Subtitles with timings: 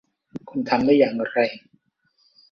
[0.49, 1.37] คุณทำได้อย่างไร?